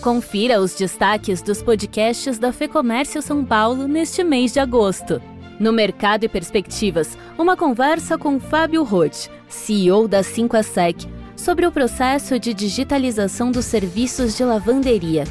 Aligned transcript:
Confira 0.00 0.60
os 0.60 0.74
destaques 0.74 1.42
dos 1.42 1.62
podcasts 1.62 2.38
da 2.38 2.52
Fecomércio 2.52 3.22
São 3.22 3.44
Paulo 3.44 3.86
neste 3.88 4.22
mês 4.22 4.52
de 4.52 4.60
agosto. 4.60 5.20
No 5.58 5.72
Mercado 5.72 6.24
e 6.24 6.28
Perspectivas, 6.28 7.16
uma 7.38 7.56
conversa 7.56 8.18
com 8.18 8.40
Fábio 8.40 8.82
Roth, 8.82 9.28
CEO 9.48 10.08
da 10.08 10.20
5ASEC, 10.20 11.08
sobre 11.36 11.66
o 11.66 11.72
processo 11.72 12.38
de 12.38 12.54
digitalização 12.54 13.50
dos 13.50 13.64
serviços 13.64 14.36
de 14.36 14.44
lavanderia. 14.44 15.24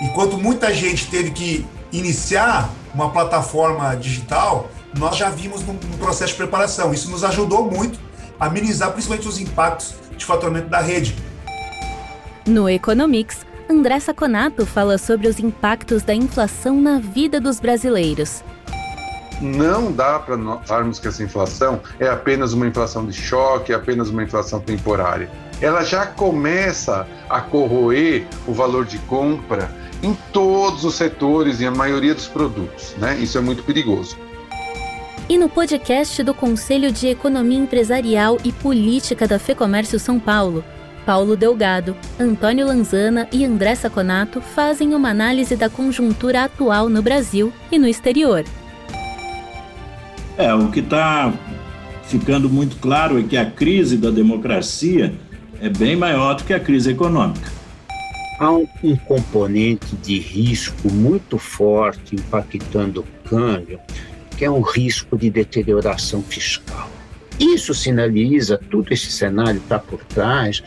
Enquanto 0.00 0.38
muita 0.38 0.72
gente 0.72 1.08
teve 1.08 1.30
que 1.30 1.66
iniciar 1.92 2.70
uma 2.94 3.10
plataforma 3.10 3.94
digital, 3.94 4.68
nós 4.96 5.16
já 5.16 5.30
vimos 5.30 5.62
no 5.62 5.74
processo 5.98 6.32
de 6.32 6.38
preparação. 6.38 6.92
Isso 6.92 7.10
nos 7.10 7.24
ajudou 7.24 7.70
muito 7.70 7.98
a 8.38 8.48
minimizar 8.48 8.92
principalmente 8.92 9.28
os 9.28 9.38
impactos 9.40 9.94
de 10.16 10.24
faturamento 10.24 10.68
da 10.68 10.80
rede. 10.80 11.16
No 12.46 12.68
Economics, 12.68 13.38
André 13.68 13.98
Saconato 13.98 14.66
fala 14.66 14.98
sobre 14.98 15.26
os 15.26 15.38
impactos 15.38 16.02
da 16.02 16.14
inflação 16.14 16.80
na 16.80 16.98
vida 16.98 17.40
dos 17.40 17.58
brasileiros. 17.58 18.44
Não 19.40 19.90
dá 19.90 20.18
para 20.18 20.36
falarmos 20.64 20.98
que 20.98 21.08
essa 21.08 21.22
inflação 21.22 21.80
é 21.98 22.06
apenas 22.06 22.52
uma 22.52 22.66
inflação 22.66 23.06
de 23.06 23.12
choque, 23.12 23.72
é 23.72 23.74
apenas 23.74 24.10
uma 24.10 24.22
inflação 24.22 24.60
temporária. 24.60 25.30
Ela 25.60 25.82
já 25.82 26.06
começa 26.06 27.06
a 27.28 27.40
corroer 27.40 28.26
o 28.46 28.52
valor 28.52 28.84
de 28.84 28.98
compra 29.00 29.70
em 30.02 30.14
todos 30.32 30.84
os 30.84 30.94
setores 30.94 31.60
e 31.60 31.66
a 31.66 31.70
maioria 31.70 32.14
dos 32.14 32.28
produtos, 32.28 32.94
né? 32.98 33.16
Isso 33.16 33.38
é 33.38 33.40
muito 33.40 33.62
perigoso. 33.64 34.16
E 35.26 35.38
no 35.38 35.48
podcast 35.48 36.22
do 36.22 36.34
Conselho 36.34 36.92
de 36.92 37.08
Economia 37.08 37.58
Empresarial 37.58 38.36
e 38.44 38.52
Política 38.52 39.26
da 39.26 39.38
FEComércio 39.38 39.98
São 39.98 40.20
Paulo, 40.20 40.62
Paulo 41.04 41.36
Delgado, 41.36 41.96
Antônio 42.18 42.66
Lanzana 42.66 43.28
e 43.30 43.44
André 43.44 43.74
Saconato 43.74 44.40
fazem 44.40 44.94
uma 44.94 45.10
análise 45.10 45.54
da 45.54 45.68
conjuntura 45.68 46.44
atual 46.44 46.88
no 46.88 47.02
Brasil 47.02 47.52
e 47.70 47.78
no 47.78 47.86
exterior. 47.86 48.44
É, 50.36 50.52
o 50.52 50.70
que 50.70 50.80
está 50.80 51.32
ficando 52.04 52.48
muito 52.48 52.76
claro 52.76 53.18
é 53.18 53.22
que 53.22 53.36
a 53.36 53.48
crise 53.48 53.96
da 53.96 54.10
democracia 54.10 55.14
é 55.60 55.68
bem 55.68 55.94
maior 55.94 56.34
do 56.34 56.44
que 56.44 56.52
a 56.52 56.60
crise 56.60 56.90
econômica. 56.90 57.52
Há 58.38 58.50
um, 58.50 58.66
componente 59.06 59.94
de 59.96 60.18
risco 60.18 60.90
muito 60.90 61.38
forte 61.38 62.16
impactando 62.16 63.02
o 63.02 63.28
câmbio, 63.28 63.78
que 64.36 64.44
é 64.44 64.50
um 64.50 64.60
risco 64.60 65.16
de 65.16 65.30
deterioração 65.30 66.20
fiscal. 66.20 66.90
Isso 67.38 67.72
sinaliza, 67.72 68.58
todo 68.70 68.92
esse 68.92 69.10
cenário 69.12 69.60
está 69.60 69.78
por 69.78 70.02
trás 70.04 70.62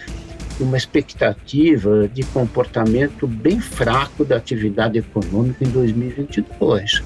uma 0.60 0.78
expectativa 0.78 2.08
de 2.08 2.24
comportamento 2.24 3.28
bem 3.28 3.60
fraco 3.60 4.26
da 4.26 4.38
atividade 4.38 4.98
econômica 4.98 5.64
em 5.64 5.70
2022. 5.70 7.04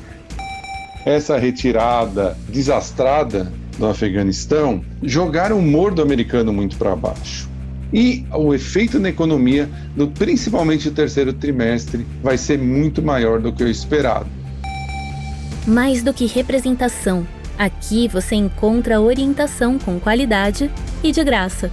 Essa 1.06 1.38
retirada 1.38 2.38
desastrada 2.48 3.52
do 3.78 3.88
Afeganistão 3.88 4.84
jogaram 5.02 5.58
o 5.58 5.60
humor 5.60 5.94
do 5.94 6.02
americano 6.02 6.54
muito 6.54 6.78
para 6.78 6.96
baixo. 6.96 7.50
E 7.94 8.26
o 8.32 8.54
efeito 8.54 9.00
na 9.00 9.10
economia, 9.10 9.70
no, 9.96 10.08
principalmente 10.08 10.90
no 10.90 10.96
terceiro 10.96 11.34
trimestre, 11.34 12.06
vai 12.24 12.38
ser 12.38 12.58
muito 12.58 13.02
maior 13.02 13.42
do 13.42 13.52
que 13.52 13.64
o 13.64 13.68
esperado. 13.68 14.28
Mais 15.68 16.02
do 16.02 16.14
que 16.14 16.26
representação, 16.26 17.28
aqui 17.58 18.08
você 18.08 18.36
encontra 18.36 19.02
orientação 19.02 19.78
com 19.78 20.00
qualidade 20.00 20.72
e 21.04 21.12
de 21.12 21.24
graça 21.24 21.70